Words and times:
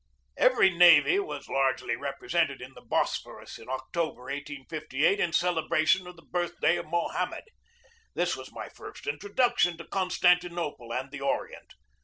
26 0.37 0.41
GEORGE 0.41 0.49
DEWEY 0.49 0.51
Every 0.51 0.77
navy 0.79 1.19
was 1.19 1.47
largely 1.47 1.95
represented 1.95 2.59
in 2.59 2.73
the 2.73 2.81
Bos 2.81 3.21
phorus 3.21 3.59
in 3.59 3.69
October, 3.69 4.21
1858, 4.21 5.19
in 5.19 5.31
celebration 5.31 6.07
of 6.07 6.15
the 6.15 6.23
birth 6.23 6.59
day 6.59 6.77
of 6.77 6.87
Mohammed. 6.87 7.43
This 8.15 8.35
was 8.35 8.51
my 8.51 8.67
first 8.67 9.05
introduction 9.05 9.77
to 9.77 9.85
Constantinople 9.85 10.91
and 10.91 11.11
the 11.11 11.21
Orient. 11.21 11.73